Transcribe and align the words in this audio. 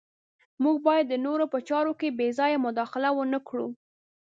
موږ 0.63 0.77
باید 0.87 1.05
د 1.09 1.15
نورو 1.25 1.45
په 1.53 1.59
چارو 1.69 1.93
کې 1.99 2.09
بې 2.17 2.27
ځایه 2.39 2.57
مداخله 2.65 3.09
ونه 3.13 3.39
کړو. 3.47 3.67